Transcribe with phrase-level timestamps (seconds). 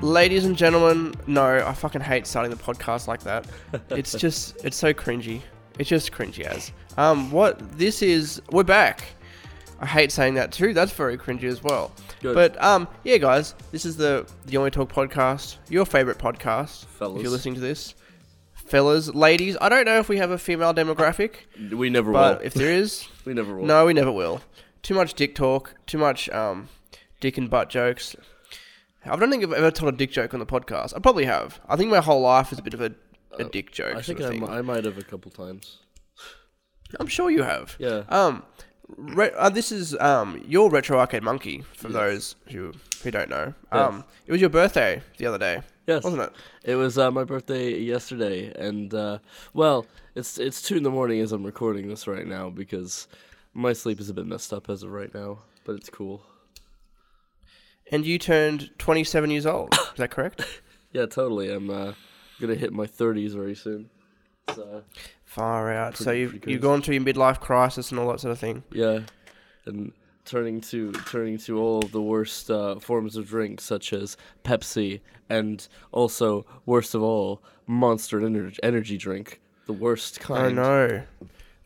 [0.00, 3.46] ladies and gentlemen, no, I fucking hate starting the podcast like that.
[3.90, 5.42] It's just, it's so cringy.
[5.78, 6.72] It's just cringy as.
[6.96, 9.04] Um, what this is, we're back.
[9.80, 10.74] I hate saying that too.
[10.74, 11.92] That's very cringy as well.
[12.20, 12.34] Good.
[12.34, 16.84] But um, yeah, guys, this is the the Only Talk podcast, your favorite podcast.
[16.86, 17.16] Fellas.
[17.18, 17.94] If you're listening to this,
[18.54, 21.34] fellas, ladies, I don't know if we have a female demographic,
[21.72, 22.46] We never but will.
[22.46, 23.66] if there is, we never will.
[23.66, 24.40] no, we never will.
[24.82, 25.74] Too much dick talk.
[25.86, 26.68] Too much um,
[27.20, 28.16] dick and butt jokes.
[29.04, 30.94] I don't think I've ever told a dick joke on the podcast.
[30.96, 31.60] I probably have.
[31.68, 32.92] I think my whole life is a bit of a,
[33.38, 33.94] a dick joke.
[33.94, 35.78] Uh, I think sort I, of mi- I might have a couple times.
[36.98, 37.76] I'm sure you have.
[37.78, 38.04] Yeah.
[38.08, 38.42] Um,
[38.96, 41.62] re- uh, this is um your retro arcade monkey.
[41.74, 42.72] For those who
[43.02, 46.02] who don't know, um, it was your birthday the other day, Yes.
[46.02, 46.32] wasn't it?
[46.64, 49.18] It was uh, my birthday yesterday, and uh,
[49.54, 53.06] well, it's it's two in the morning as I'm recording this right now because
[53.54, 56.24] my sleep is a bit messed up as of right now, but it's cool.
[57.92, 59.72] And you turned 27 years old.
[59.74, 60.44] Is that correct?
[60.92, 61.50] Yeah, totally.
[61.50, 61.92] I'm uh,
[62.40, 63.90] gonna hit my 30s very soon.
[64.54, 64.82] So
[65.24, 65.96] Far out.
[65.96, 66.72] so Pretty- you've pretty you've crazy.
[66.72, 68.62] gone through your midlife crisis and all that sort of thing.
[68.72, 69.00] yeah,
[69.66, 69.92] and
[70.24, 75.00] turning to turning to all of the worst uh, forms of drink such as Pepsi,
[75.28, 80.58] and also worst of all, Monster Ener- Energy drink, the worst kind.
[80.58, 81.02] I know.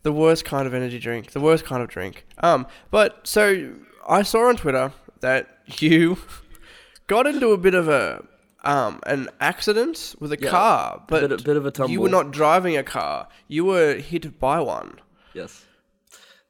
[0.03, 1.31] The worst kind of energy drink.
[1.31, 2.25] The worst kind of drink.
[2.39, 3.73] Um, but so
[4.07, 6.17] I saw on Twitter that you
[7.07, 8.23] got into a bit of a
[8.63, 12.09] um an accident with a Yeah, car, but bit of- bit of a you were
[12.09, 13.27] not driving a car.
[13.47, 14.99] You were hit by one.
[15.33, 15.65] Yes.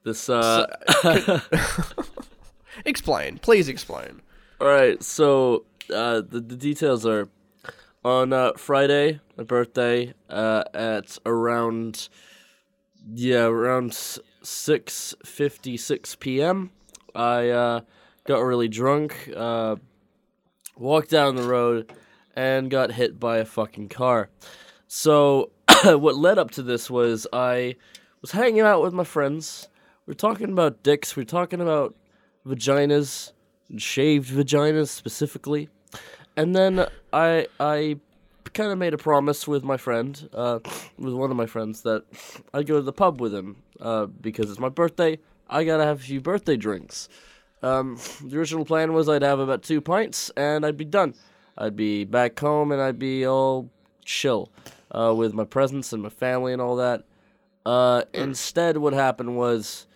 [0.04, 0.66] This uh.
[2.84, 4.20] Explain, please explain.
[4.60, 7.28] All right, so uh, the the details are
[8.04, 12.08] on uh, Friday, my birthday, uh, at around
[13.14, 13.94] yeah around
[14.42, 16.70] six fifty six p.m.
[17.14, 17.80] I uh,
[18.24, 19.76] got really drunk, uh,
[20.76, 21.92] walked down the road,
[22.34, 24.28] and got hit by a fucking car.
[24.88, 25.50] So
[25.84, 27.76] what led up to this was I
[28.20, 29.68] was hanging out with my friends.
[30.06, 31.16] We are talking about dicks.
[31.16, 31.94] We are talking about
[32.46, 33.32] vaginas,
[33.76, 35.68] shaved vaginas specifically.
[36.36, 37.96] And then I I
[38.52, 40.60] kind of made a promise with my friend, uh,
[40.98, 42.04] with one of my friends, that
[42.52, 45.18] I'd go to the pub with him uh, because it's my birthday.
[45.48, 47.08] I gotta have a few birthday drinks.
[47.64, 51.14] Um, the original plan was I'd have about two pints and I'd be done.
[51.56, 53.70] I'd be back home and I'd be all
[54.04, 54.52] chill
[54.90, 57.04] uh, with my presents and my family and all that.
[57.64, 59.86] Uh, instead, what happened was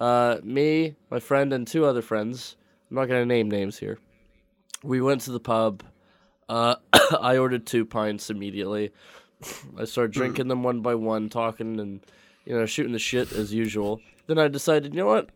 [0.00, 2.56] uh, me, my friend, and two other friends.
[2.90, 3.98] I'm not gonna name names here.
[4.82, 5.82] We went to the pub.
[6.48, 6.76] Uh,
[7.20, 8.92] I ordered two pints immediately.
[9.78, 12.00] I started drinking them one by one, talking and
[12.46, 14.00] you know shooting the shit as usual.
[14.26, 15.28] Then I decided, you know what?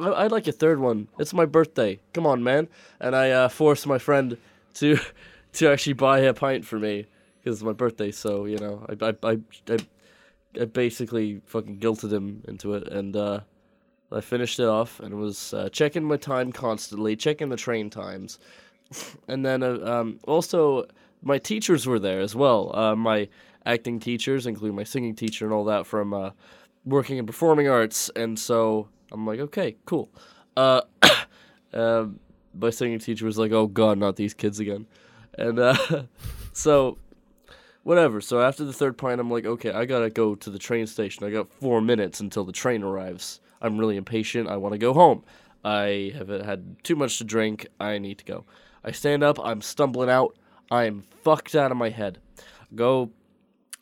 [0.00, 1.08] I- I'd like a third one.
[1.18, 2.00] It's my birthday.
[2.12, 2.68] Come on, man!
[3.00, 4.36] And I uh, forced my friend
[4.74, 4.98] to
[5.54, 7.06] to actually buy a pint for me
[7.40, 8.10] because it's my birthday.
[8.10, 9.38] So you know, I I I,
[9.70, 9.78] I,
[10.60, 13.40] I basically fucking guilted him into it, and uh,
[14.10, 18.38] I finished it off and was uh, checking my time constantly, checking the train times,
[19.28, 20.86] and then uh, um, also
[21.22, 22.74] my teachers were there as well.
[22.76, 23.28] Uh, my
[23.64, 26.30] acting teachers, including my singing teacher and all that from uh,
[26.84, 30.10] working in performing arts, and so I'm like, okay, cool.
[30.56, 30.82] Uh,
[31.72, 32.06] uh,
[32.58, 34.86] my singing teacher was like, oh god, not these kids again,
[35.38, 35.76] and uh,
[36.52, 36.98] so
[37.82, 38.20] whatever.
[38.20, 41.24] So after the third pint, I'm like, okay, I gotta go to the train station.
[41.24, 43.40] I got four minutes until the train arrives.
[43.60, 44.48] I'm really impatient.
[44.48, 45.24] I want to go home.
[45.64, 47.68] I have had too much to drink.
[47.78, 48.44] I need to go.
[48.84, 49.38] I stand up.
[49.38, 50.36] I'm stumbling out.
[50.70, 52.18] I am fucked out of my head.
[52.74, 53.10] Go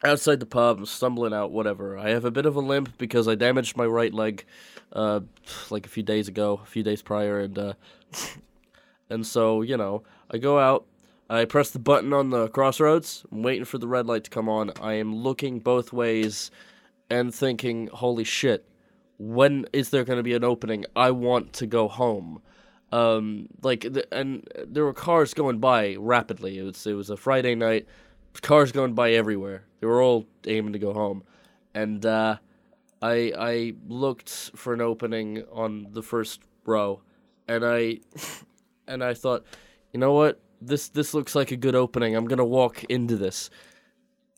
[0.04, 0.86] outside the pub.
[0.86, 1.50] Stumbling out.
[1.50, 1.98] Whatever.
[1.98, 4.44] I have a bit of a limp because I damaged my right leg,
[4.92, 5.20] uh,
[5.70, 7.72] like a few days ago, a few days prior, and uh,
[9.10, 10.86] and so you know, I go out.
[11.28, 13.24] I press the button on the crossroads.
[13.30, 14.72] I'm waiting for the red light to come on.
[14.82, 16.50] I am looking both ways
[17.08, 18.66] and thinking, holy shit,
[19.18, 20.86] when is there going to be an opening?
[20.96, 22.42] I want to go home.
[22.90, 26.58] Um, like, and there were cars going by rapidly.
[26.58, 27.86] It was, it was a Friday night.
[28.42, 29.64] Cars going by everywhere.
[29.80, 31.24] They were all aiming to go home.
[31.74, 32.38] And, uh,
[33.02, 37.00] I, I looked for an opening on the first row
[37.48, 37.98] and I,
[38.86, 39.44] and I thought,
[39.92, 40.40] you know what?
[40.62, 42.14] This this looks like a good opening.
[42.14, 43.50] I'm gonna walk into this.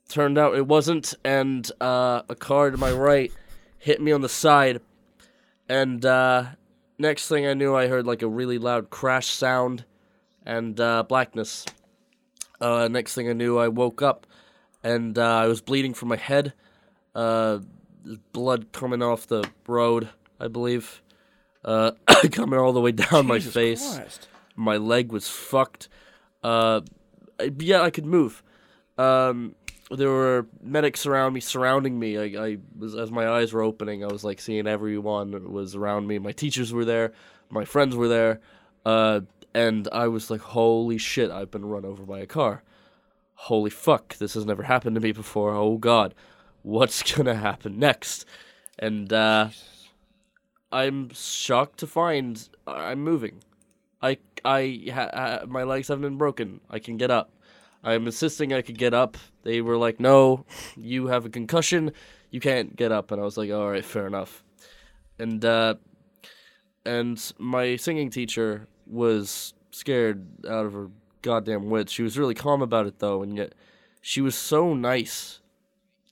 [0.09, 3.33] Turned out it wasn't, and uh, a car to my right
[3.79, 4.81] hit me on the side,
[5.69, 6.45] and uh,
[6.99, 9.85] next thing I knew, I heard like a really loud crash sound,
[10.47, 11.67] and uh, blackness.
[12.63, 14.25] Uh, next thing I knew, I woke up,
[14.85, 16.53] and uh, I was bleeding from my head.
[17.13, 17.59] Uh,
[18.33, 21.03] blood coming off the road, I believe,
[21.65, 21.91] uh,
[22.31, 24.29] coming all the way down my face Christ.
[24.55, 25.89] my leg was fucked.
[26.45, 26.83] Uh,
[27.41, 28.45] I, yeah, I could move.
[28.97, 29.57] Um,
[29.91, 32.17] there were medics around me, surrounding me.
[32.17, 36.07] I, I was as my eyes were opening, I was like seeing everyone was around
[36.07, 36.21] me.
[36.21, 37.13] My teachers were there,
[37.51, 38.41] my friends were there,
[38.87, 39.21] uh,
[39.55, 41.31] and I was like, "Holy shit!
[41.31, 42.63] I've been run over by a car.
[43.35, 44.17] Holy fuck!
[44.17, 45.55] This has never happened to me before.
[45.55, 46.15] Oh god,
[46.63, 48.25] what's gonna happen next?"
[48.79, 49.51] And uh,
[50.71, 53.43] I'm shocked to find I'm moving.
[54.01, 56.61] I I ha, ha, my legs haven't been broken.
[56.71, 57.31] I can get up.
[57.85, 59.17] I'm insisting I could get up.
[59.43, 60.47] They were like, "No,
[60.77, 61.93] you have a concussion.
[62.31, 64.43] You can't get up." And I was like, "All right, fair enough."
[65.19, 65.75] And uh,
[66.85, 70.89] and my singing teacher was scared out of her
[71.23, 71.93] goddamn wits.
[71.93, 73.55] She was really calm about it though, and yet
[74.01, 75.41] she was so nice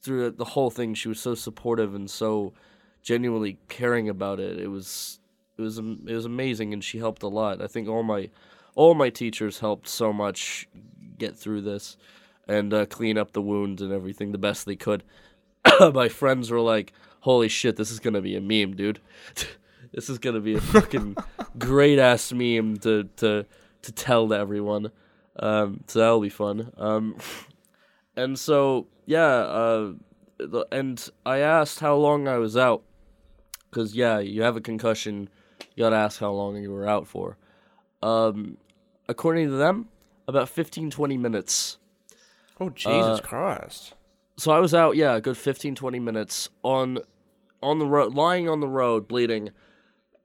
[0.03, 0.95] through the whole thing.
[0.95, 2.53] She was so supportive and so
[3.03, 4.59] genuinely caring about it.
[4.59, 5.21] It was
[5.59, 7.63] it was it was amazing, and she helped a lot.
[7.63, 8.31] I think all my
[8.75, 10.69] all my teachers helped so much
[11.19, 11.97] get through this
[12.49, 15.05] and uh, clean up the wounds and everything the best they could.
[15.93, 19.01] my friends were like, "Holy shit, this is gonna be a meme, dude."
[19.93, 21.17] This is gonna be a fucking
[21.59, 23.47] great ass meme to to
[23.83, 24.91] to tell to everyone.
[25.39, 26.73] Um, so that'll be fun.
[26.77, 27.17] Um,
[28.17, 29.93] and so yeah, uh,
[30.71, 32.83] and I asked how long I was out,
[33.71, 35.29] because yeah, you have a concussion,
[35.75, 37.37] you gotta ask how long you were out for.
[38.03, 38.57] Um,
[39.09, 39.89] according to them,
[40.29, 41.79] about 15, 20 minutes.
[42.61, 43.95] Oh Jesus Uh, Christ!
[44.37, 46.99] So I was out, yeah, a good 15, 20 minutes on
[47.63, 49.51] on the road, lying on the road, bleeding,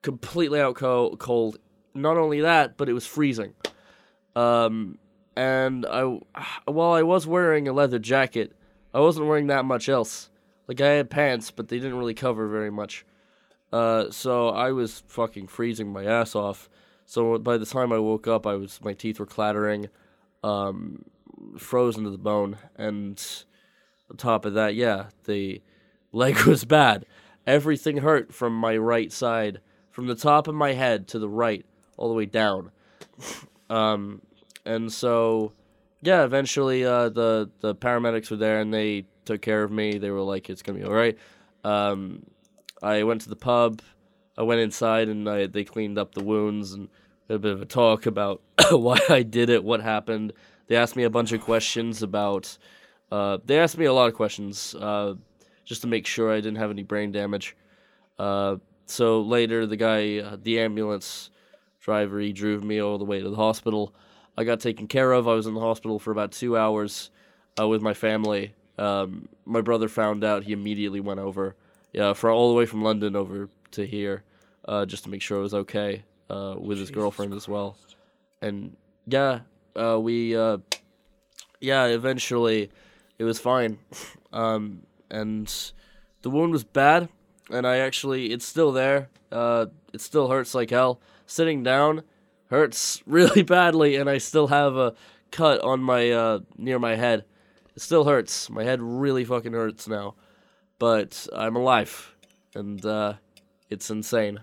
[0.06, 1.58] completely out co- cold.
[1.96, 3.56] Not only that, but it was freezing.
[4.36, 5.00] Um,
[5.36, 6.20] and I,
[6.66, 8.54] while I was wearing a leather jacket,
[8.94, 10.30] I wasn't wearing that much else.
[10.68, 13.04] Like I had pants, but they didn't really cover very much.
[13.74, 16.70] Uh, so I was fucking freezing my ass off.
[17.08, 19.90] So by the time I woke up, I was my teeth were clattering,
[20.44, 21.06] um,
[21.58, 23.22] frozen to the bone, and
[24.10, 25.62] on top of that, yeah, the
[26.12, 27.06] leg was bad.
[27.48, 29.62] Everything hurt from my right side,
[29.96, 31.66] from the top of my head to the right,
[31.96, 32.70] all the way down.
[33.70, 34.22] Um,
[34.66, 35.54] and so,
[36.02, 39.98] yeah, eventually uh, the the paramedics were there and they took care of me.
[39.98, 41.18] They were like, "It's gonna be all right."
[41.64, 42.26] Um,
[42.84, 43.82] I went to the pub.
[44.38, 46.90] I went inside and I, they cleaned up the wounds and
[47.30, 48.42] had a bit of a talk about
[48.72, 50.34] why I did it, what happened.
[50.68, 52.58] They asked me a bunch of questions about.
[53.10, 55.14] Uh, they asked me a lot of questions uh,
[55.64, 57.56] just to make sure I didn't have any brain damage.
[58.20, 61.30] Uh, so later, the guy, uh, the ambulance
[61.82, 63.94] driver, he drove me all the way to the hospital.
[64.38, 65.28] I got taken care of.
[65.28, 67.10] I was in the hospital for about two hours
[67.60, 68.54] uh, with my family.
[68.78, 70.44] Um, my brother found out.
[70.44, 71.56] He immediately went over,
[71.94, 74.24] yeah, for all the way from London over to here,
[74.68, 77.78] uh, just to make sure it was okay uh, with his girlfriend as well.
[78.42, 78.76] And
[79.08, 79.42] yeah,
[79.76, 80.58] uh, we, uh,
[81.62, 82.70] yeah, eventually
[83.18, 83.80] it was fine.
[84.34, 85.48] Um, and
[86.22, 87.08] the wound was bad,
[87.50, 89.10] and I actually, it's still there.
[89.32, 91.00] Uh, it still hurts like hell.
[91.26, 92.04] Sitting down
[92.50, 94.94] hurts really badly, and I still have a
[95.32, 97.26] cut on my uh, near my head.
[97.76, 98.50] It still hurts.
[98.50, 100.16] My head really fucking hurts now,
[100.80, 102.16] but I'm alive,
[102.54, 103.14] and uh,
[103.70, 104.40] it's insane.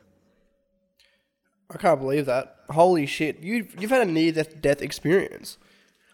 [1.71, 2.57] I can't believe that.
[2.71, 3.41] Holy shit!
[3.41, 5.57] You you've had a near death experience.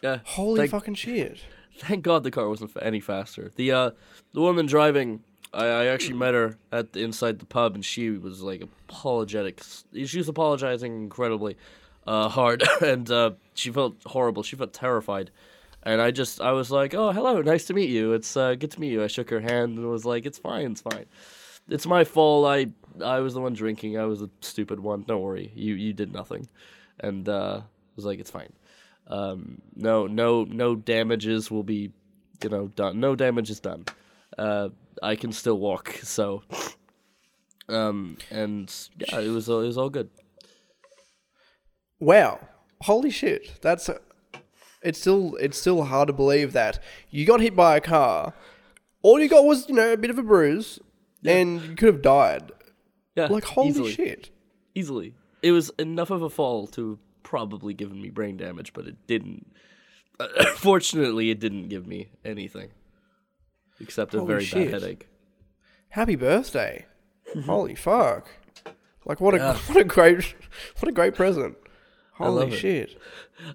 [0.03, 0.21] Yeah.
[0.25, 1.39] Holy Thank- fucking shit!
[1.79, 3.51] Thank God the car wasn't any faster.
[3.57, 3.91] The uh,
[4.33, 8.11] the woman driving, I, I actually met her at the, inside the pub, and she
[8.11, 9.63] was like apologetic.
[9.93, 11.57] She was apologizing incredibly
[12.07, 14.43] uh, hard, and uh, she felt horrible.
[14.43, 15.31] She felt terrified,
[15.83, 18.13] and I just I was like, "Oh, hello, nice to meet you.
[18.13, 20.73] It's uh, good to meet you." I shook her hand and was like, "It's fine,
[20.73, 21.07] it's fine.
[21.69, 22.47] It's my fault.
[22.47, 22.69] I
[23.05, 23.99] I was the one drinking.
[23.99, 25.03] I was the stupid one.
[25.03, 25.53] Don't worry.
[25.55, 26.49] You you did nothing,"
[27.01, 27.63] and uh,
[27.97, 28.53] was like, "It's fine."
[29.09, 31.93] Um, no, no, no damages will be,
[32.43, 33.01] you know, done.
[33.01, 33.87] No damage is done.
[34.37, 34.69] Uh,
[35.03, 35.97] I can still walk.
[36.03, 36.43] So,
[37.69, 40.11] um, and yeah, it was all, it was all good.
[42.01, 42.41] Wow!
[42.83, 43.61] Holy shit!
[43.61, 44.01] That's a,
[44.83, 48.35] it's still it's still hard to believe that you got hit by a car.
[49.03, 50.79] All you got was you know a bit of a bruise,
[51.25, 52.53] and you could have died.
[53.17, 54.31] Yeah, Like holy easily, shit!
[54.75, 55.15] easily.
[55.43, 58.97] It was enough of a fall to have probably given me brain damage, but it
[59.07, 59.47] didn't.
[60.57, 62.71] fortunately, it didn't give me anything
[63.81, 64.71] except a Holy very shit.
[64.71, 65.09] bad headache.
[65.91, 66.87] Happy birthday!
[67.47, 68.29] Holy fuck!
[69.05, 70.35] Like what a what a great
[70.79, 71.57] what a great present!
[72.15, 72.57] Holy love it.
[72.59, 73.01] shit!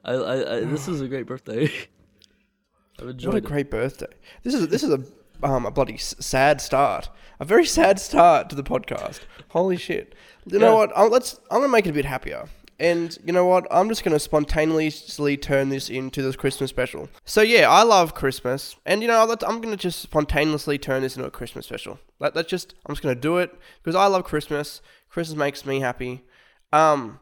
[0.04, 1.66] I, I, I this is a great birthday.
[3.00, 3.44] I've What a it.
[3.46, 4.08] great birthday!
[4.44, 5.04] This is this is a
[5.46, 7.10] um a bloody s- sad start.
[7.40, 9.22] A very sad start to the podcast.
[9.50, 10.16] Holy shit!
[10.46, 10.74] You know Yeah.
[10.78, 10.92] what?
[10.98, 12.46] i let's I'm gonna make it a bit happier.
[12.84, 13.66] And you know what?
[13.72, 17.08] I'm just going to spontaneously turn this into this Christmas special.
[17.24, 21.16] So yeah, I love Christmas, and you know I'm going to just spontaneously turn this
[21.16, 21.98] into a Christmas special.
[22.20, 24.82] That, that's just I'm just going to do it because I love Christmas.
[25.08, 26.26] Christmas makes me happy.
[26.74, 27.22] Um,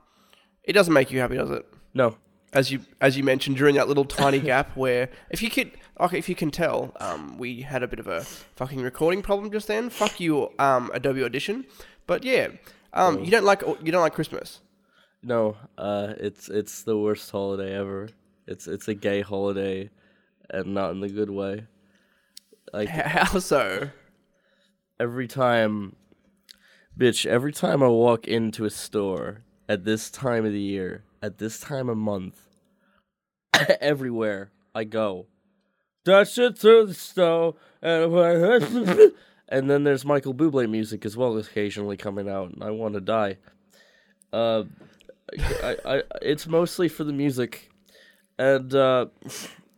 [0.63, 1.63] it doesn't make you happy, does it?
[1.93, 2.17] No.
[2.53, 6.17] As you as you mentioned during that little tiny gap where if you could okay
[6.17, 8.21] if you can tell um we had a bit of a
[8.55, 9.91] fucking recording problem just then.
[9.91, 11.65] Fuck you um Adobe Audition.
[12.07, 12.47] But yeah,
[12.93, 14.59] um you don't like you don't like Christmas.
[15.23, 18.09] No, uh, it's it's the worst holiday ever.
[18.47, 19.91] It's it's a gay holiday,
[20.49, 21.65] and not in the good way.
[22.73, 23.89] Like How so?
[24.99, 25.95] every time,
[26.97, 27.25] bitch.
[27.25, 31.59] Every time I walk into a store at this time of the year, at this
[31.59, 32.41] time of month,
[33.79, 35.27] everywhere I go,
[36.03, 39.13] dash it through the snow, and
[39.49, 43.01] and then there's Michael Bublé music as well, occasionally coming out, and I want to
[43.01, 43.37] die.
[44.33, 44.63] Uh,
[45.39, 47.69] I, I, it's mostly for the music,
[48.37, 49.07] and uh,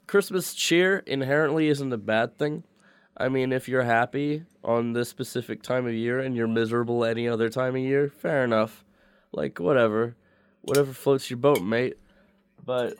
[0.07, 2.63] Christmas cheer inherently isn't a bad thing.
[3.15, 7.27] I mean, if you're happy on this specific time of year and you're miserable any
[7.27, 8.83] other time of year, fair enough.
[9.31, 10.15] Like whatever,
[10.61, 11.97] whatever floats your boat, mate.
[12.65, 12.95] But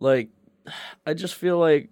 [0.00, 0.30] like,
[1.06, 1.90] I just feel like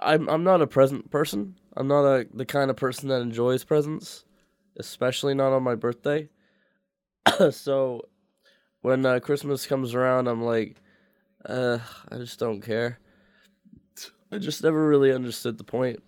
[0.00, 1.56] I'm I'm not a present person.
[1.76, 4.24] I'm not a the kind of person that enjoys presents,
[4.76, 6.28] especially not on my birthday.
[7.50, 8.02] so
[8.82, 10.76] when uh, Christmas comes around, I'm like,
[11.46, 11.78] uh,
[12.10, 12.98] I just don't care.
[14.30, 16.02] I just never really understood the point.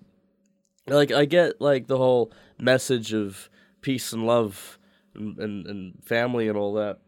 [0.87, 3.49] Like, I get like the whole message of
[3.81, 4.79] peace and love
[5.15, 6.99] and, and, and family and all that.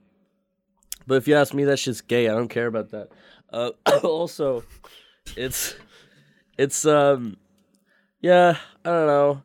[1.07, 2.29] But if you ask me, that shit's gay.
[2.29, 3.09] I don't care about that.
[3.51, 3.71] Uh,
[4.03, 4.65] also,
[5.37, 5.75] it's
[6.59, 7.37] it's um
[8.21, 9.43] yeah I don't know.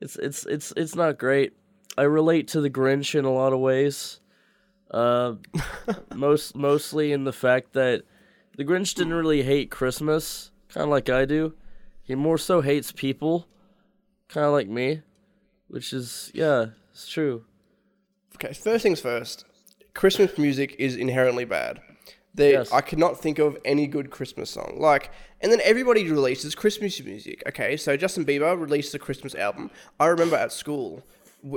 [0.00, 1.52] It's it's it's it's not great.
[1.96, 4.20] I relate to the Grinch in a lot of ways.
[4.94, 5.34] Uh,
[6.14, 8.04] most mostly in the fact that
[8.56, 11.54] the Grinch didn't really hate Christmas, kind of like I do.
[12.04, 13.48] He more so hates people,
[14.28, 15.02] kind of like me,
[15.68, 17.44] which is yeah, it's true.
[18.36, 19.44] Okay, first things first.
[19.94, 21.80] Christmas music is inherently bad.
[22.34, 22.72] There, Yes.
[22.72, 24.76] I cannot think of any good Christmas song.
[24.78, 25.10] Like,
[25.40, 27.42] and then everybody releases Christmas music.
[27.48, 29.70] Okay, so Justin Bieber released a Christmas album.
[30.00, 31.04] I remember at school,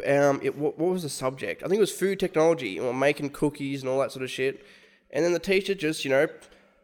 [0.06, 1.63] um, it, what, what was the subject?
[1.63, 4.65] I think it was food technology, or making cookies and all that sort of shit.
[5.12, 6.27] And then the teacher just, you know,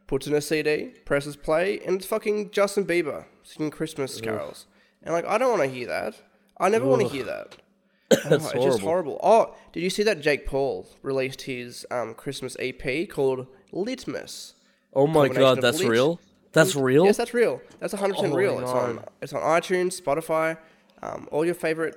[0.07, 4.65] puts in a CD, presses play, and it's fucking Justin Bieber singing Christmas carols.
[5.01, 6.15] And like, I don't want to hear that.
[6.57, 7.57] I never want to hear that.
[8.10, 9.19] That's Oh, it's just horrible.
[9.19, 9.19] horrible.
[9.24, 14.53] Oh, did you see that Jake Paul released his um, Christmas EP called Litmas?
[14.93, 16.19] Oh my god, that's lit- real.
[16.51, 17.05] That's real.
[17.05, 17.60] Yes, that's real.
[17.79, 18.60] That's 100% Oh real.
[18.60, 20.57] It's on it's on iTunes, Spotify,
[21.01, 21.95] um, all your favorite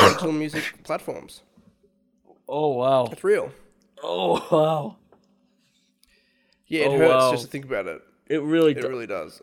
[0.00, 1.42] digital music platforms.
[2.48, 3.08] oh wow.
[3.12, 3.52] It's real.
[4.02, 4.96] Oh wow.
[6.66, 7.30] Yeah, it Oh, hurts wow.
[7.32, 8.02] just to think about it.
[8.28, 8.72] It really.
[8.72, 9.42] It do- really does.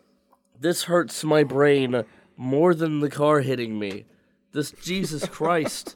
[0.60, 2.04] this hurts my brain
[2.38, 4.06] more than the car hitting me.
[4.52, 5.96] This Jesus Christ.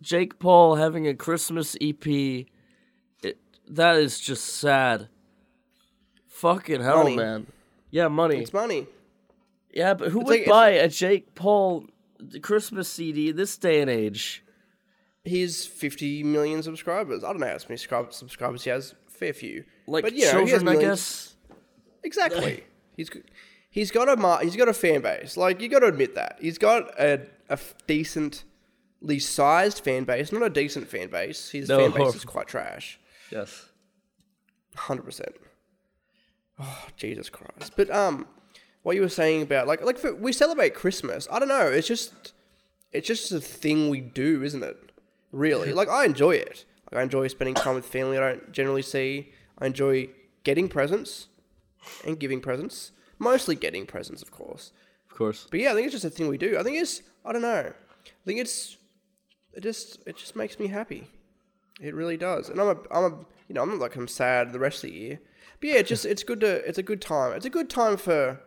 [0.00, 2.06] Jake Paul having a Christmas EP.
[2.06, 3.38] It,
[3.68, 5.08] that is just sad.
[6.28, 7.16] Fucking hell, Money.
[7.16, 7.46] man.
[7.90, 8.38] Yeah, money.
[8.40, 8.86] It's money.
[9.72, 11.86] yeah, but who would like- buy a Jake Paul
[12.42, 14.42] Christmas CD this day and age?
[15.24, 17.22] He's 50 million subscribers.
[17.22, 18.94] I don't know how many subscribers he has.
[19.08, 19.64] Fair few.
[19.86, 21.56] Like but, you know, he has children, I millions- guess.
[22.04, 22.64] Exactly.
[22.96, 23.08] he's
[23.70, 25.36] he's got a mar- he's got a fan base.
[25.36, 30.42] Like you got to admit that he's got a, a decently sized fan base, not
[30.42, 31.50] a decent fan base.
[31.50, 31.78] His No.
[31.78, 32.98] fan base is quite trash.
[33.30, 33.66] Yes.
[34.74, 35.36] Hundred percent.
[36.58, 37.72] Oh Jesus Christ!
[37.76, 38.26] But um,
[38.82, 41.28] what you were saying about like like for, we celebrate Christmas.
[41.30, 41.66] I don't know.
[41.66, 42.32] It's just
[42.92, 44.76] it's just a thing we do, isn't it?
[45.30, 46.64] Really, like I enjoy it.
[46.90, 48.18] Like I enjoy spending time with family.
[48.18, 49.32] I don't generally see.
[49.58, 50.08] I enjoy
[50.44, 51.28] getting presents
[52.04, 52.92] and giving presents.
[53.18, 54.72] Mostly getting presents, of course.
[55.10, 55.46] Of course.
[55.50, 56.58] But yeah, I think it's just a thing we do.
[56.58, 57.72] I think it's I don't know.
[57.72, 58.76] I think it's
[59.52, 61.08] it just it just makes me happy.
[61.80, 62.48] It really does.
[62.48, 63.16] And I'm a I'm a
[63.48, 65.20] you know I'm not like I'm sad the rest of the year.
[65.60, 67.32] But yeah, it's just it's good to it's a good time.
[67.32, 68.40] It's a good time for.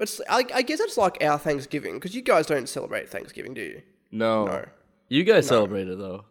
[0.00, 3.60] It's I, I guess it's like our Thanksgiving because you guys don't celebrate Thanksgiving, do
[3.62, 3.82] you?
[4.10, 4.46] No.
[4.46, 4.64] No,
[5.08, 6.24] You guys celebrate it though.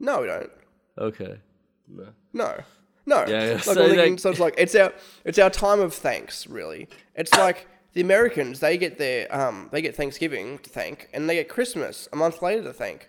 [0.00, 0.50] no, we don't.
[0.98, 1.38] Okay.
[1.88, 2.08] No.
[2.32, 2.56] No.
[3.06, 3.24] No.
[3.26, 3.52] Yeah, yeah.
[3.54, 4.92] Like, So, I'm thinking- like- so it's like it's our
[5.24, 6.88] it's our time of thanks, really.
[7.14, 11.36] It's like the Americans, they get their um they get Thanksgiving to thank and they
[11.36, 13.08] get Christmas a month later to thank.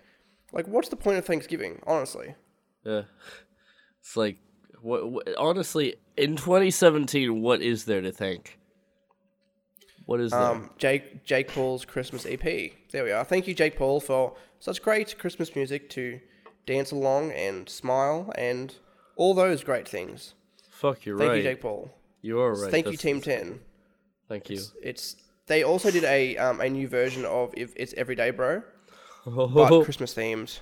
[0.52, 2.34] Like what's the point of Thanksgiving, honestly?
[2.84, 3.02] Yeah.
[4.00, 4.38] It's like
[4.80, 8.58] what, what honestly in 2017 what is there to thank?
[10.10, 10.32] What is?
[10.32, 12.42] Um Jake Jake Paul's Christmas EP.
[12.90, 13.22] There we are.
[13.22, 16.18] Thank you Jake Paul for such great Christmas music to
[16.66, 18.74] dance along and smile and
[19.14, 20.34] all those great things.
[20.68, 21.36] Fuck, you're Thank right.
[21.36, 21.94] you, Jake Paul.
[22.22, 22.72] You are right.
[22.72, 23.60] Thank you, Team Ten.
[24.28, 24.60] Thank you.
[24.82, 25.14] It's
[25.46, 28.64] they also did a um, a new version of if it's Everyday Bro,
[29.24, 30.60] but Christmas themes.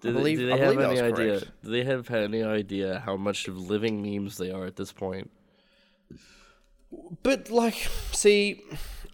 [0.00, 1.12] do, they- believe- do they have any idea?
[1.38, 1.50] correct.
[1.62, 5.30] Do they have any idea how much of living memes they are at this point?
[7.22, 7.74] But like,
[8.12, 8.62] see,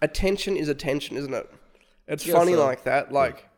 [0.02, 1.50] attention is attention, isn't it?
[2.06, 2.64] It's Guess funny so.
[2.64, 3.12] like that.
[3.12, 3.48] Like,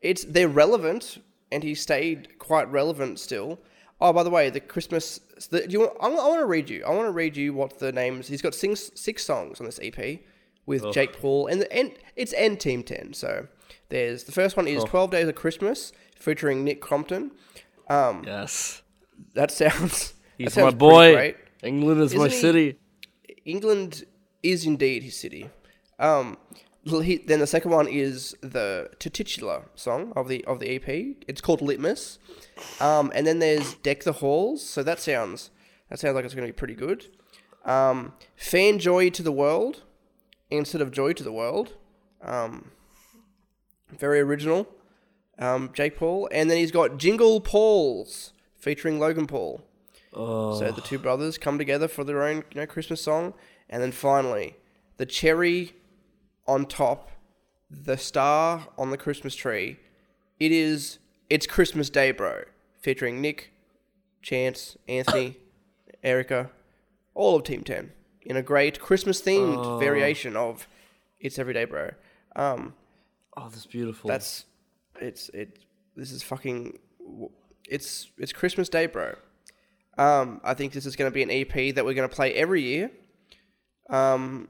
[0.00, 1.18] it's they're relevant,
[1.50, 3.58] and he stayed quite relevant still.
[4.00, 5.20] Oh, by the way, the Christmas.
[5.50, 6.84] The, do you want, I, want to read you.
[6.84, 8.28] I want to read you what the names.
[8.28, 10.20] He's got six six songs on this EP
[10.66, 13.12] with Jake Paul, and the and it's N Team Ten.
[13.14, 13.48] So
[13.88, 17.32] there's the first one is Twelve Days of Christmas featuring Nick Crompton.
[17.88, 18.82] Um, Yes.
[19.34, 20.14] that sounds.
[20.38, 21.12] He's that my sounds pretty boy.
[21.14, 21.36] great.
[21.62, 22.78] England is my Isn't he- city.
[23.46, 24.04] England
[24.42, 25.48] is indeed his city.
[25.98, 26.36] Um,
[26.84, 31.16] he, then the second one is the titular song of the of the EP.
[31.26, 32.18] It's called Litmas.
[32.80, 34.64] Um, and then there's Deck the Halls.
[34.64, 35.50] So that sounds
[35.88, 37.06] that sounds like it's going to be pretty good.
[37.64, 39.82] Um, Fanjoy to the World
[40.50, 41.74] instead of Joy to the World.
[42.22, 42.70] Um,
[43.90, 44.68] very original.
[45.38, 49.62] Um, Jake Paul, and then he's got Jingle Pauls featuring Logan Paul.
[50.16, 53.34] Oh, So the two brothers come together for their own you know, Christmas song.
[53.68, 54.56] And then finally,
[54.96, 55.74] the cherry
[56.46, 57.10] on top,
[57.70, 59.78] the star on the Christmas tree.
[60.40, 62.44] It is, it's Christmas Day, bro.
[62.80, 63.52] Featuring Nick,
[64.22, 65.38] Chance, Anthony,
[66.02, 66.50] Erica,
[67.14, 67.92] all of Team 10
[68.22, 70.66] in a great Christmas themed variation of
[71.20, 71.90] It's Everyday, bro.
[72.34, 72.74] Um,
[73.36, 74.08] oh, that's beautiful.
[74.08, 74.44] that's,
[75.00, 75.58] it's, it,
[75.96, 76.78] this is fucking,
[77.68, 79.14] it's, it's Christmas Day, bro.
[79.98, 82.34] Um, I think this is going to be an EP that we're going to play
[82.34, 82.90] every year.
[83.88, 84.48] Um,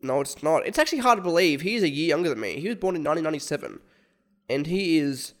[0.00, 0.66] no, it's not.
[0.66, 1.60] It's actually hard to believe.
[1.62, 2.60] He's a year younger than me.
[2.60, 3.80] He was born in 1997,
[4.48, 5.34] and he is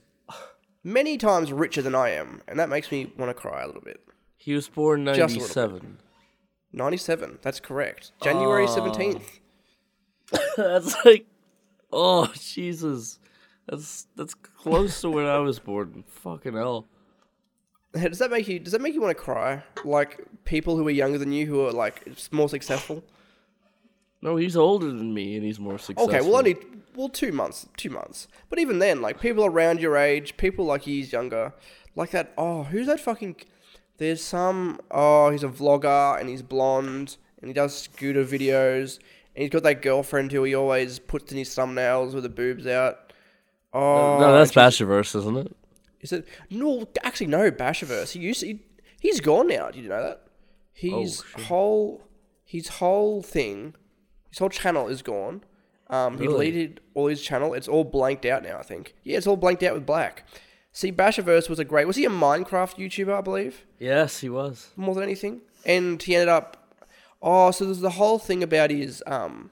[0.82, 3.82] many times richer than I am, and that makes me want to cry a little
[3.82, 4.00] bit.
[4.36, 5.82] he was born Just a little bit.
[5.82, 5.98] 97.
[6.72, 7.38] 97.
[7.42, 8.12] That's correct.
[8.22, 9.22] January 17th.
[10.56, 11.26] that's like,
[11.92, 13.18] oh Jesus,
[13.68, 16.04] that's that's close to when I was born.
[16.08, 16.86] Fucking hell.
[17.94, 18.58] Does that make you?
[18.58, 19.62] Does that make you want to cry?
[19.84, 22.02] Like people who are younger than you, who are like
[22.32, 23.04] more successful.
[24.20, 26.12] No, he's older than me, and he's more successful.
[26.12, 26.56] Okay, well, only
[26.96, 28.26] well two months, two months.
[28.48, 31.52] But even then, like people around your age, people like he's younger,
[31.94, 32.32] like that.
[32.36, 33.36] Oh, who's that fucking?
[33.98, 34.80] There's some.
[34.90, 38.98] Oh, he's a vlogger and he's blonde and he does scooter videos
[39.36, 42.66] and he's got that girlfriend who he always puts in his thumbnails with the boobs
[42.66, 43.12] out.
[43.72, 45.56] Oh, no, that's Bashurverse, isn't it?
[46.04, 46.28] Is it?
[46.50, 47.50] No, actually, no.
[47.50, 48.12] Bashurverse.
[48.12, 48.42] He used.
[48.42, 48.60] He,
[49.00, 49.70] he's gone now.
[49.70, 50.20] Did you know that?
[50.72, 52.02] His whole,
[52.44, 53.74] his whole thing,
[54.28, 55.42] his whole channel is gone.
[55.88, 57.54] Um, he deleted all his channel.
[57.54, 58.58] It's all blanked out now.
[58.58, 58.94] I think.
[59.02, 60.26] Yeah, it's all blanked out with black.
[60.72, 61.86] See, Bashurverse was a great.
[61.86, 63.16] Was he a Minecraft YouTuber?
[63.16, 64.70] I believe Yes, he was.
[64.76, 65.40] more than anything.
[65.64, 66.76] And he ended up.
[67.22, 69.02] Oh, so there's the whole thing about his.
[69.06, 69.50] Um,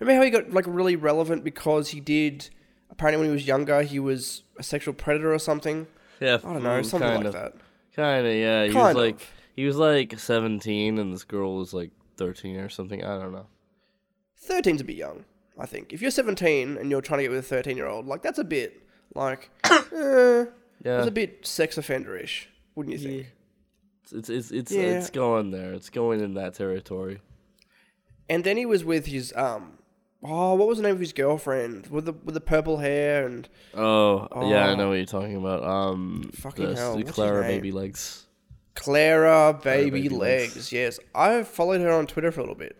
[0.00, 2.48] remember how he got like really relevant because he did.
[2.90, 5.86] Apparently, when he was younger, he was a sexual predator or something.
[6.20, 7.54] Yeah, I don't know, something kind like of, that.
[7.94, 8.64] Kind of, yeah.
[8.64, 9.20] He Kind was like,
[9.54, 13.04] he was like seventeen, and this girl was like thirteen or something.
[13.04, 13.46] I don't know.
[14.48, 15.24] 13's a bit young,
[15.58, 15.92] I think.
[15.92, 18.38] If you're 17 and you're trying to get with a 13 year old, like that's
[18.38, 18.82] a bit
[19.14, 23.26] like, eh, Yeah, it's a bit sex offenderish, wouldn't you think?
[24.12, 24.82] it's it's it's Yeah.
[24.98, 25.74] it's going there.
[25.74, 27.20] It's going in that territory.
[28.30, 29.77] And then he was with his um,
[30.22, 33.48] oh, what was the name of his girlfriend with the with the purple hair and
[33.74, 34.74] Oh, yeah, I Oh.
[34.76, 35.62] know what you're talking about.
[35.64, 38.24] Um, Fucking the, hell, the Clara baby legs.
[38.74, 40.54] Clara baby, Baby legs.
[40.56, 40.72] Legs.
[40.72, 42.76] Yes, I followed her on Twitter for a little bit,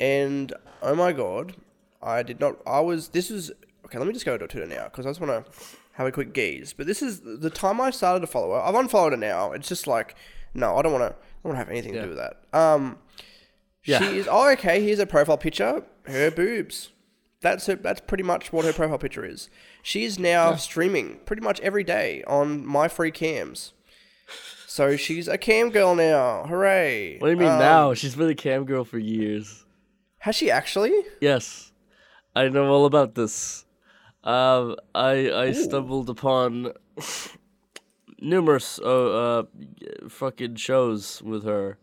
[0.00, 1.54] and oh my god,
[2.02, 2.56] I did not.
[2.66, 3.08] I was.
[3.08, 3.52] This was
[3.84, 3.98] okay.
[3.98, 5.52] Let me just go to Twitter now because I just want to
[5.92, 6.72] have a quick gaze.
[6.72, 8.60] But this is the time I started to follow her.
[8.60, 9.52] I've unfollowed her now.
[9.52, 10.16] It's just like
[10.54, 11.10] no, I don't want to.
[11.14, 12.42] I don't want to have anything to do with that.
[12.52, 12.98] Um,
[13.84, 13.98] Yeah.
[14.00, 14.28] she is.
[14.30, 14.82] Oh, okay.
[14.82, 15.82] Here's a profile picture.
[16.04, 16.90] Her boobs.
[17.40, 19.48] That's her, that's pretty much what her profile picture is.
[19.82, 23.72] She's now streaming pretty much every day on my free cams.
[24.66, 26.44] So she's a cam girl now.
[26.46, 27.18] Hooray!
[27.18, 27.94] What do you mean Um, now?
[27.94, 29.64] She's been a cam girl for years.
[30.18, 30.92] Has she actually?
[31.20, 31.72] Yes,
[32.34, 33.64] I know all about this.
[34.24, 36.72] Um, I I stumbled upon
[38.20, 39.42] numerous uh, uh
[40.08, 41.78] fucking shows with her,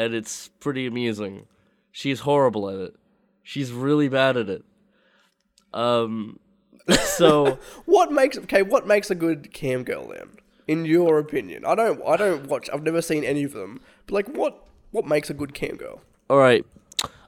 [0.00, 1.46] and it's pretty amusing.
[1.92, 2.94] She's horrible at it.
[3.42, 4.64] She's really bad at it.
[5.74, 6.40] Um,
[7.04, 8.62] so What makes okay?
[8.62, 10.30] What makes a good cam girl then?
[10.66, 12.00] In your opinion, I don't.
[12.06, 12.70] I don't watch.
[12.72, 13.80] I've never seen any of them.
[14.06, 14.64] But like, what?
[14.90, 16.00] What makes a good cam girl?
[16.30, 16.64] all right,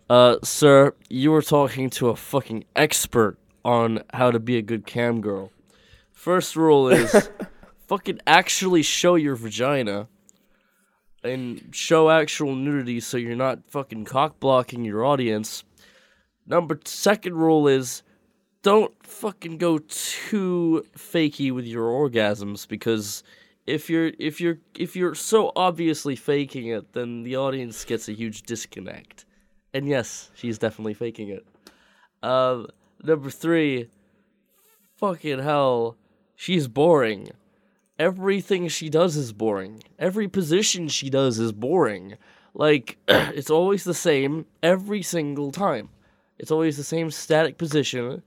[0.08, 4.87] uh, sir, you were talking to a fucking expert on how to be a good
[4.87, 5.50] cam girl.
[6.12, 7.28] First rule is
[7.88, 10.08] fucking actually show your vagina.
[11.24, 15.64] And show actual nudity so you're not fucking cock blocking your audience.
[16.46, 18.02] Number second rule is
[18.62, 23.22] don't fucking go too fakey with your orgasms because
[23.66, 28.12] if you're if you're if you're so obviously faking it, then the audience gets a
[28.12, 29.24] huge disconnect.
[29.74, 31.46] And yes, she's definitely faking it.
[32.22, 32.66] Um,
[33.02, 33.88] number three,
[34.96, 35.96] fucking hell,
[36.37, 37.30] she's boring.
[38.03, 39.85] Everything she does is boring.
[39.97, 42.17] Every position she does is boring.
[42.53, 45.88] Like, it's always the same every single time.
[46.37, 48.25] It's always the same static position.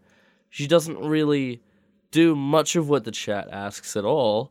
[0.49, 1.61] She doesn't really
[2.09, 4.49] do much of what the chat asks at all.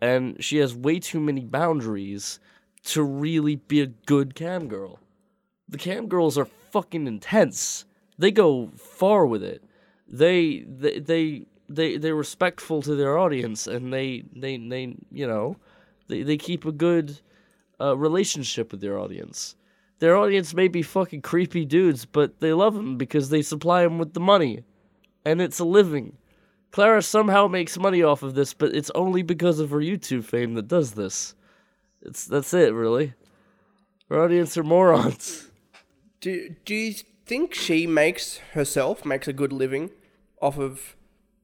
[0.00, 2.38] And she has way too many boundaries
[2.84, 5.00] to really be a good cam girl.
[5.68, 7.84] The cam girls are fucking intense.
[8.16, 9.64] They go far with it.
[10.06, 15.56] They they they they they're respectful to their audience and they they they you know
[16.08, 17.20] they they keep a good
[17.80, 19.56] uh, relationship with their audience.
[19.98, 23.98] Their audience may be fucking creepy dudes, but they love them because they supply them
[23.98, 24.64] with the money,
[25.24, 26.16] and it's a living.
[26.72, 30.54] Clara somehow makes money off of this, but it's only because of her YouTube fame
[30.54, 31.34] that does this.
[32.00, 33.14] It's that's it, really.
[34.08, 35.50] Her audience are morons.
[36.20, 36.94] Do do you
[37.26, 39.90] think she makes herself makes a good living
[40.40, 40.96] off of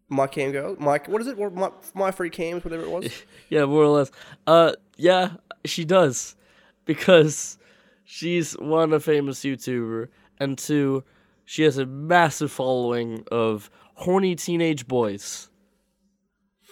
[0.08, 0.76] my cam girl?
[0.78, 1.36] My what is it?
[1.36, 3.22] What, my my free cams, whatever it was.
[3.48, 4.10] yeah, more or less.
[4.46, 5.32] Uh, yeah,
[5.64, 6.36] she does,
[6.84, 7.58] because
[8.04, 11.04] she's one a famous YouTuber, and two,
[11.44, 15.48] she has a massive following of horny teenage boys.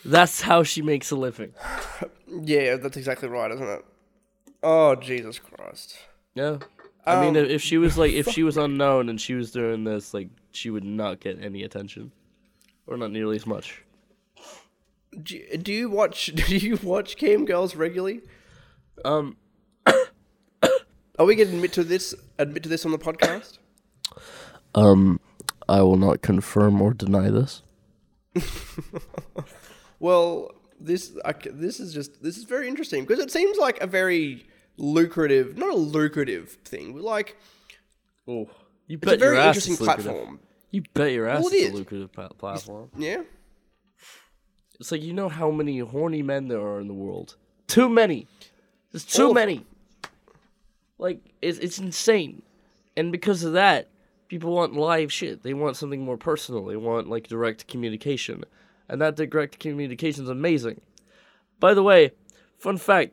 [0.05, 1.53] That's how she makes a living.
[2.42, 3.85] yeah, that's exactly right, isn't it?
[4.62, 5.96] Oh Jesus Christ!
[6.35, 6.59] Yeah.
[7.09, 9.85] I mean, Um, if she was like, if she was unknown and she was doing
[9.85, 12.11] this, like, she would not get any attention,
[12.87, 13.83] or not nearly as much.
[15.22, 18.22] Do, do you watch Do you watch cam girls regularly?
[19.05, 19.37] Um,
[19.87, 22.14] Are we going to admit to this?
[22.38, 23.59] Admit to this on the podcast?
[24.75, 25.20] um,
[25.68, 27.62] I will not confirm or deny this.
[29.99, 33.87] Well, this I this is just this is very interesting because it seems like a
[33.87, 34.46] very
[34.77, 37.37] lucrative, not a lucrative thing, but like
[38.29, 38.49] Oh,
[38.87, 40.40] you it's a bet very interesting platform.
[40.77, 41.73] You bet your ass Well, it it's is.
[41.73, 42.91] a lucrative platform.
[42.99, 43.23] Yeah.
[44.79, 47.37] It's like you know how many horny men there are in the world.
[47.67, 48.27] Too many.
[48.93, 49.65] There's too of many.
[50.99, 52.43] Like it's it's insane,
[52.95, 53.89] and because of that,
[54.29, 55.43] people want live shit.
[55.43, 56.67] They want something more personal.
[56.67, 58.45] They want like direct communication,
[58.87, 60.83] and that direct communication is amazing.
[61.59, 62.11] By the way,
[62.59, 63.12] fun fact.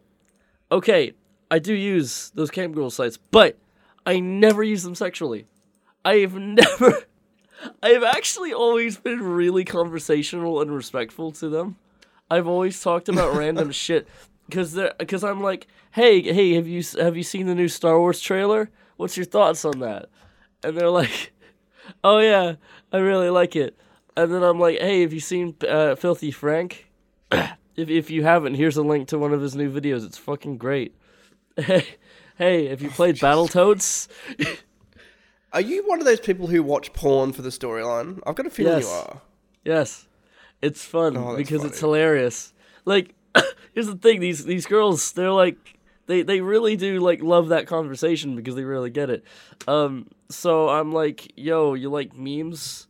[0.69, 1.13] Okay,
[1.49, 3.58] I do use those cam girl sites, but
[4.06, 5.45] I never use them sexually.
[6.04, 7.04] I have never.
[7.81, 11.77] I have actually always been really conversational and respectful to them.
[12.29, 14.07] I've always talked about random shit
[14.49, 17.99] because they're because I'm like, hey, hey, have you have you seen the new Star
[17.99, 18.69] Wars trailer?
[18.97, 20.09] What's your thoughts on that?
[20.63, 21.33] And they're like,
[22.03, 22.55] oh yeah,
[22.91, 23.77] I really like it.
[24.15, 26.89] And then I'm like, hey, have you seen uh, Filthy Frank?
[27.31, 30.05] if if you haven't, here's a link to one of his new videos.
[30.05, 30.95] It's fucking great.
[31.57, 31.85] Hey,
[32.37, 34.07] hey, have you played Battletoads?
[35.53, 38.19] Are you one of those people who watch porn for the storyline?
[38.25, 39.21] I've got a feeling you are.
[39.63, 40.07] Yes,
[40.61, 42.53] it's fun Oh, because it's hilarious.
[42.85, 43.13] Like,
[43.73, 47.67] here's the thing: these these girls, they're like, they they really do like love that
[47.67, 49.23] conversation because they really get it.
[49.67, 52.87] Um, so I'm like, yo, you like memes?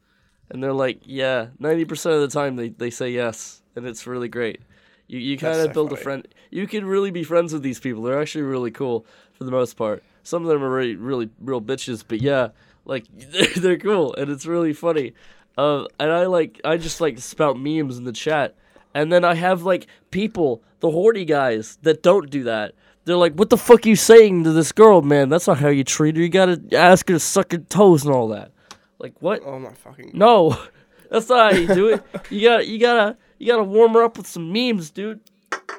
[0.49, 1.47] And they're like, yeah.
[1.59, 4.61] Ninety percent of the time, they they say yes, and it's really great.
[5.07, 6.25] You you kind of so build a friend.
[6.49, 8.03] You can really be friends with these people.
[8.03, 10.01] They're actually really cool for the most part.
[10.23, 12.49] Some of them are really really real bitches, but yeah,
[12.85, 13.05] like
[13.55, 15.13] they're cool and it's really funny.
[15.57, 18.55] Uh, and I like I just like spout memes in the chat,
[18.93, 22.73] and then I have like people, the horny guys that don't do that.
[23.05, 25.29] They're like, "What the fuck are you saying to this girl, man?
[25.29, 26.21] That's not how you treat her.
[26.21, 28.51] You gotta ask her to suck her toes and all that."
[28.97, 29.41] Like what?
[29.45, 30.11] Oh my fucking.
[30.13, 30.57] No,
[31.11, 32.03] that's not how you do it.
[32.29, 35.19] You gotta, you gotta, you gotta warm her up with some memes, dude.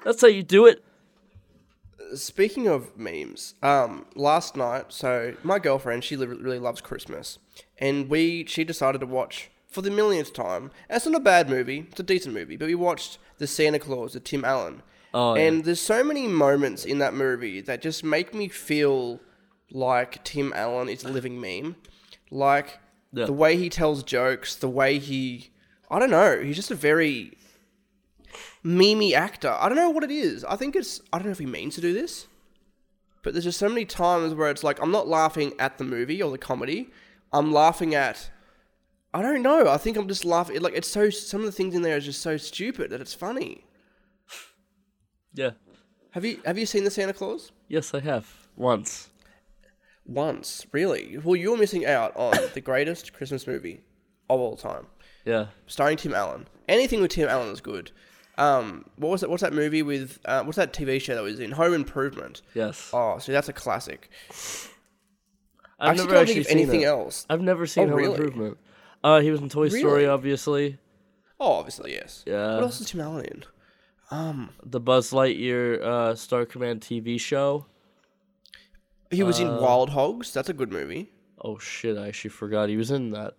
[0.04, 0.84] That's how you do it.
[2.14, 7.38] Speaking of memes, um, last night, so my girlfriend, she li- really loves Christmas,
[7.78, 10.70] and we, she decided to watch for the millionth time.
[10.88, 12.56] And it's not a bad movie; it's a decent movie.
[12.56, 15.42] But we watched the Santa Claus, the Tim Allen, Oh, yeah.
[15.44, 19.20] and there's so many moments in that movie that just make me feel
[19.70, 21.76] like Tim Allen is a living meme,
[22.30, 22.78] like
[23.12, 23.24] Yeah.
[23.26, 25.50] the way he tells jokes, the way he,
[25.90, 27.36] I don't know, he's just a very
[28.64, 29.50] memey actor.
[29.58, 30.44] I don't know what it is.
[30.44, 32.26] I think it's I don't know if he means to do this,
[33.22, 36.22] but there's just so many times where it's like I'm not laughing at the movie
[36.22, 36.90] or the comedy.
[37.32, 38.30] I'm laughing at
[39.12, 39.68] I don't know.
[39.68, 40.60] I think I'm just laughing.
[40.60, 43.14] Like it's so some of the things in there are just so stupid that it's
[43.14, 43.64] funny.
[45.34, 45.50] Yeah.
[46.12, 47.52] Have you have you seen the Santa Claus?
[47.68, 49.10] Yes, I have once.
[50.06, 51.16] Once, really?
[51.18, 53.80] Well, you're missing out on the greatest Christmas movie
[54.28, 54.86] of all time,
[55.24, 55.46] Yeah.
[55.66, 56.46] starring Tim Allen.
[56.68, 57.90] Anything with Tim Allen is good.
[58.36, 59.30] Um, what was that?
[59.30, 60.18] What's that movie with?
[60.24, 62.42] Uh, what's that TV show that was in Home Improvement?
[62.54, 62.90] Yes.
[62.92, 64.10] Oh, see, that's a classic.
[65.78, 66.86] I've actually never actually seen anything it.
[66.86, 67.26] else.
[67.30, 68.14] I've never seen Oh, Home really?
[68.14, 68.58] Improvement.
[69.02, 70.78] Uh, he was in Toy Story, obviously.
[71.38, 72.24] Oh, obviously, yes.
[72.26, 72.54] Yeah.
[72.54, 73.44] What else is Tim Allen in?
[74.10, 77.66] Um, The Buzz Lightyear uh, Star Command TV show.
[79.10, 80.32] he was in Uh, Wild Hogs.
[80.32, 81.10] That's a good movie.
[81.40, 81.98] Oh shit!
[81.98, 83.34] I actually forgot he was in that.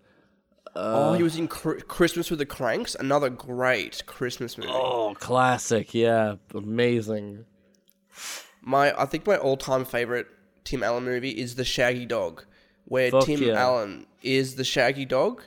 [0.75, 2.95] Oh, Uh, he was in Cr- Christmas with the Cranks.
[2.95, 4.71] Another great Christmas movie.
[4.71, 5.93] Oh, classic!
[5.93, 7.45] Yeah, amazing.
[8.61, 10.27] My, I think my all-time favorite
[10.63, 12.43] Tim Allen movie is The Shaggy Dog,
[12.85, 13.53] where Fuck Tim yeah.
[13.53, 15.43] Allen is the Shaggy Dog.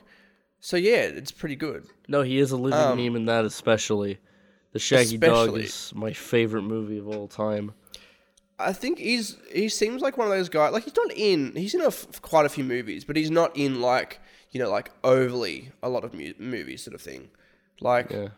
[0.61, 1.85] So yeah, it's pretty good.
[2.07, 4.19] No, he is a living Um, meme in that, especially.
[4.71, 7.73] The Shaggy Dog is my favorite movie of all time.
[8.59, 10.73] I think he's he seems like one of those guys.
[10.73, 11.55] Like he's not in.
[11.55, 14.19] He's in a f- quite a few movies, but he's not in like
[14.51, 17.29] you know like overly a lot of mu- movies sort of thing.
[17.81, 18.29] Like Yeah.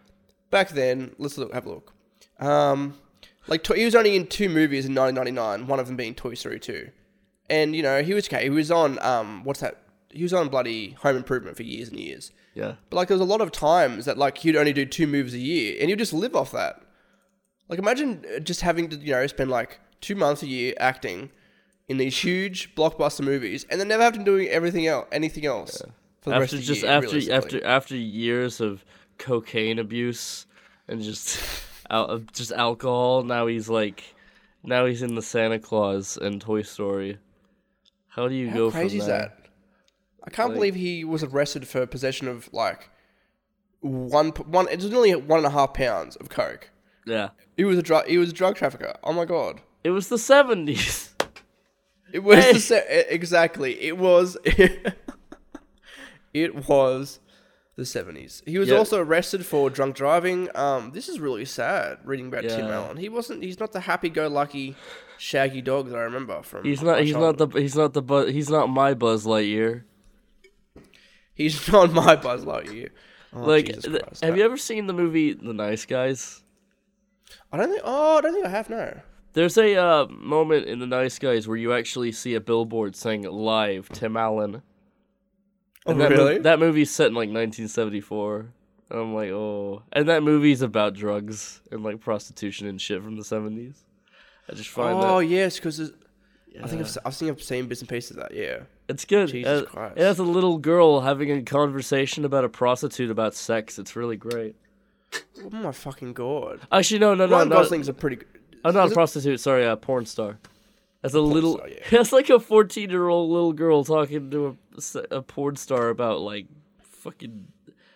[0.52, 1.94] back then, let's look, have a look.
[2.40, 2.96] Um,
[3.48, 5.68] like to- he was only in two movies in 1999.
[5.68, 6.90] One of them being Toy Story 2,
[7.50, 8.44] and you know he was okay.
[8.44, 9.78] He was on um what's that?
[10.12, 12.32] He was on bloody Home Improvement for years and years.
[12.54, 12.76] Yeah.
[12.90, 15.34] But like there was a lot of times that like he'd only do two movies
[15.34, 16.82] a year, and he'd just live off that.
[17.70, 21.30] Like imagine uh, just having to you know spend like two months a year acting
[21.88, 25.82] in these huge blockbuster movies, and then never have to do everything else, anything else
[26.22, 26.92] for the rest After of the just year.
[26.92, 28.84] after after after years of
[29.18, 30.46] cocaine abuse
[30.88, 31.40] and just
[31.90, 34.16] al- of just alcohol, now he's like,
[34.64, 37.18] now he's in the Santa Claus and Toy Story.
[38.08, 39.38] How do you How go crazy from is that?
[40.24, 42.90] I can't Like- believe he was arrested for possession of like
[43.82, 44.68] one one.
[44.70, 46.70] It's nearly one and a half pounds of coke.
[47.06, 48.06] Yeah, He was a drug.
[48.06, 48.94] He was a drug trafficker.
[49.04, 49.60] Oh my god.
[49.84, 51.10] It was the seventies.
[52.14, 52.52] It was Hey.
[52.54, 53.82] the se- exactly.
[53.84, 54.36] It was.
[56.34, 57.20] it was
[57.78, 58.44] the seventies.
[58.46, 58.76] He was Yeah.
[58.76, 60.50] also arrested for drunk driving.
[60.56, 62.00] Um, this is really sad.
[62.04, 63.44] Reading about Tim Allen, he wasn't.
[63.44, 64.76] He's not the happy-go-lucky,
[65.18, 66.66] shaggy dog that I remember from.
[66.66, 67.02] He's not.
[67.02, 67.48] He's not the.
[67.48, 68.02] He's not the.
[68.02, 69.84] Bu- he's not my Buzz Lightyear.
[71.34, 72.90] He's not my Buzz Lightyear.
[73.34, 76.44] Oh, like, Jesus th- have you ever seen the movie The Nice Guys?
[77.54, 77.82] I don't think.
[77.86, 78.70] Oh, I don't think I have.
[78.70, 79.00] No.
[79.34, 83.24] There's a uh, moment in The Nice Guys where you actually see a billboard saying
[83.24, 84.62] "Live Tim Allen."
[85.86, 86.36] Oh, And that really?
[86.38, 88.54] Mo- that movie's set in like 1974.
[88.90, 93.16] And I'm like, oh, and that movie's about drugs and like prostitution and shit from
[93.16, 93.78] the 70s.
[94.50, 95.80] I just find oh that Oh yes, because
[96.62, 98.34] I think I've, I've seen I've seen bits and pieces of that.
[98.36, 98.60] Yeah.
[98.90, 99.30] it's good.
[99.30, 99.98] Jesus it, Christ.
[99.98, 103.80] it has a little girl having a conversation about a prostitute about sex.
[103.80, 104.56] It's really great.
[105.44, 106.60] Oh my fucking god.
[106.72, 107.56] Actually, no, no, no, Ryan no.
[107.56, 108.20] Gosling's a pretty.
[108.64, 109.40] Oh, not a prostitute.
[109.40, 110.38] Sorry, a porn star.
[111.02, 111.58] That's a little.
[111.58, 111.80] star, yeah.
[111.92, 116.48] That's like a fourteen-year-old little girl talking to a, a porn star about like
[116.84, 117.48] fucking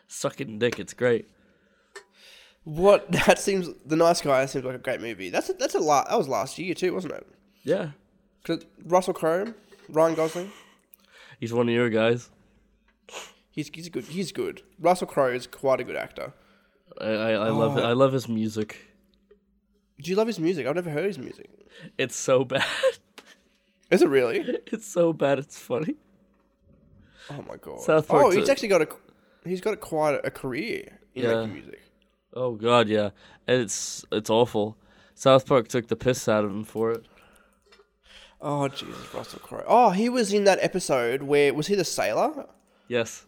[0.08, 0.80] sucking dick.
[0.80, 1.30] It's great.
[2.64, 5.30] What that seems the nice guy seems like a great movie.
[5.30, 7.28] That's a, that's a la- that was last year too, wasn't it?
[7.64, 7.90] Yeah.
[8.44, 9.54] Cause Russell Crowe,
[9.90, 10.52] Ryan Gosling,
[11.40, 12.30] he's one of your guys.
[13.52, 14.06] he's he's good.
[14.06, 14.62] He's good.
[14.80, 16.34] Russell Crowe is quite a good actor.
[17.00, 17.82] I I, I love it.
[17.82, 17.90] Oh.
[17.90, 18.78] I love his music.
[20.02, 20.68] Do you love his music?
[20.68, 21.50] I've never heard his music.
[21.98, 22.66] It's so bad.
[23.92, 24.40] Is it really?
[24.68, 25.40] it's so bad.
[25.40, 25.96] It's funny.
[27.30, 27.82] Oh my god.
[27.82, 28.88] South oh, he's actually got a
[29.46, 31.36] he's got a, quite a career in Yeah.
[31.36, 31.82] making music.
[32.34, 33.12] Oh God, yeah.
[33.48, 34.78] And it's it's awful.
[35.16, 37.06] South Park took the piss out of him for it.
[38.42, 39.64] Oh Jesus, Russell Crowe.
[39.66, 42.46] Oh, he was in that episode where was he the sailor?
[42.88, 43.26] Yes.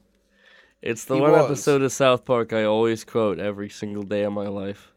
[0.81, 1.45] It's the He one was.
[1.45, 4.91] episode of South Park I always quote every single day of my life.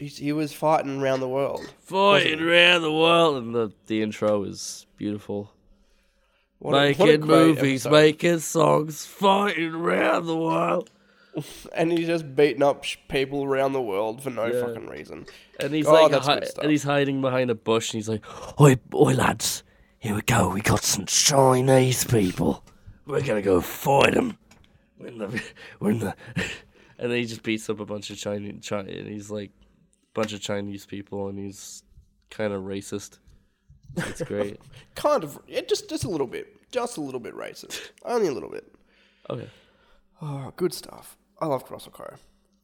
[0.00, 1.72] He, he was fighting around the world.
[1.80, 5.52] Fighting around the world, and the the intro is beautiful.
[6.58, 7.90] What a- what a making movies, episode.
[8.02, 10.90] making songs, fighting around the world.
[11.74, 14.66] and he's just beating up people around the world for no Yeah.
[14.66, 15.26] fucking reason.
[15.60, 18.24] And he's Oh, like, hi- and he's hiding behind a bush, and he's like,
[18.60, 19.62] "Oi, oi, lads,
[19.98, 20.48] here we go.
[20.48, 22.64] We got some Chinese people.
[23.06, 24.38] We're gonna go fight them.
[24.98, 25.42] We're in the,
[25.80, 26.14] we're in the."
[26.98, 29.50] and then he just beats up a bunch of Chinese, Chi- and he's like,
[30.14, 31.82] bunch of Chinese people, and he's
[32.30, 33.18] kind of racist.
[33.96, 34.60] It's great.
[34.94, 38.32] Kind of, yeah, just just a little bit, just a little bit racist, only a
[38.32, 38.72] little bit.
[39.28, 39.48] okay.
[40.22, 41.16] Oh, good stuff.
[41.40, 42.16] I love Russell Crowe.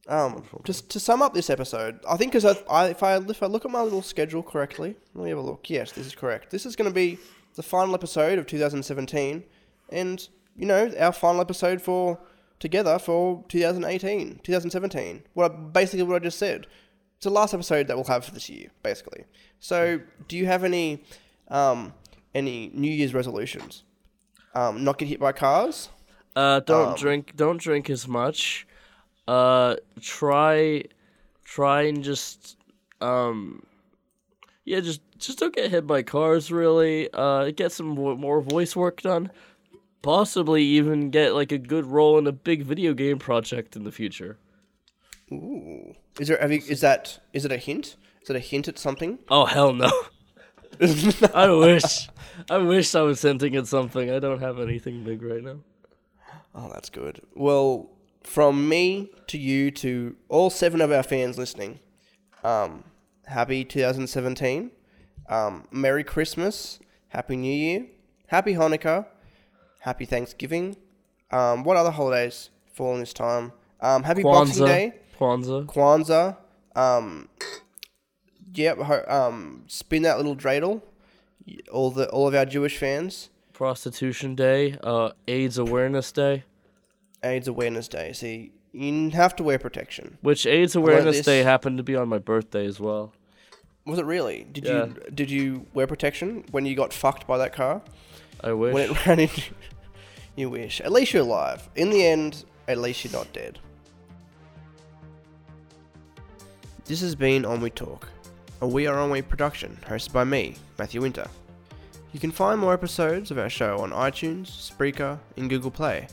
[0.08, 3.42] Um, just to sum up this episode, I think because I, I, if I if
[3.42, 5.68] I look at my little schedule correctly, let me have a look.
[5.68, 6.50] Yes, this is correct.
[6.50, 7.18] This is going to be
[7.56, 9.42] the final episode of 2017,
[9.90, 12.20] and you know our final episode for
[12.60, 15.22] together for 2018, 2017.
[15.34, 16.66] What I, basically what I just said.
[17.26, 19.24] The last episode that we'll have for this year, basically.
[19.58, 21.02] So, do you have any
[21.48, 21.92] um,
[22.36, 23.82] any New Year's resolutions?
[24.54, 25.88] Um, not get hit by cars.
[26.36, 27.32] Uh, don't Um, drink.
[27.34, 28.64] Don't drink as much.
[29.26, 30.84] Uh, try,
[31.42, 32.56] try and just,
[33.00, 33.66] um,
[34.64, 36.52] yeah, just just don't get hit by cars.
[36.52, 37.08] Really.
[37.12, 39.32] Uh, get some more voice work done.
[40.00, 43.90] Possibly even get like a good role in a big video game project in the
[43.90, 44.38] future.
[45.32, 45.94] Ooh.
[46.20, 46.38] Is there?
[46.40, 47.18] Have you, is that?
[47.32, 47.96] Is it a hint?
[48.22, 49.18] Is it a hint at something?
[49.28, 49.90] Oh hell no!
[51.34, 52.08] I wish,
[52.50, 54.10] I wish I was hinting at something.
[54.10, 55.58] I don't have anything big right now.
[56.54, 57.20] Oh, that's good.
[57.34, 57.90] Well,
[58.22, 61.80] from me to you to all seven of our fans listening,
[62.44, 62.84] um,
[63.26, 64.70] happy 2017.
[65.28, 66.78] Um, Merry Christmas.
[67.08, 67.86] Happy New Year.
[68.28, 69.06] Happy Hanukkah.
[69.80, 70.76] Happy Thanksgiving.
[71.30, 73.52] Um, what other holidays fall in this time?
[73.80, 74.94] Um, happy Boxing Day.
[75.18, 75.66] Kwanzaa.
[75.66, 76.36] Kwanzaa.
[76.74, 77.28] Um,
[78.54, 78.78] yep.
[78.78, 80.82] ho- Um, spin that little dreidel.
[81.72, 83.30] All the all of our Jewish fans.
[83.52, 86.42] Prostitution Day, uh, AIDS Awareness Day,
[87.22, 88.12] AIDS Awareness Day.
[88.12, 90.18] See, you have to wear protection.
[90.20, 91.22] which AIDS Awareness.
[91.22, 93.12] Day happened to be on my birthday as well.
[93.86, 94.44] Was it really?
[94.52, 94.86] Did Yeah.
[94.86, 97.80] you did you wear protection when you got fucked by that car?
[98.44, 98.74] I wish.
[98.74, 99.42] When it ran into
[100.36, 100.80] you wish.
[100.82, 101.70] At least you're alive.
[101.76, 103.58] In the end, at least you're not dead.
[106.86, 108.06] This has been Ennui Talk,
[108.60, 111.26] a We Are Ennui production hosted by me, Matthew Winter.
[112.12, 116.06] You can find more episodes of our show on iTunes, Spreaker, and Google Play,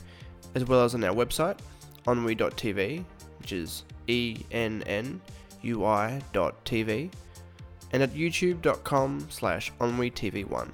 [0.56, 1.60] as well as on our website,
[2.08, 3.04] ennui.tv,
[3.38, 5.20] which is E N N
[5.62, 7.08] U TV,
[7.92, 10.68] and at youtube.com slash ennuitv1.